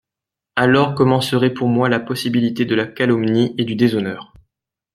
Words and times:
Alors 0.55 0.95
commencerait 0.95 1.53
pour 1.53 1.67
moi 1.67 1.87
la 1.87 1.99
possibilité 1.99 2.65
de 2.65 2.73
la 2.73 2.87
calomnie 2.87 3.53
et 3.59 3.65
du 3.65 3.75
déshonneur. 3.75 4.33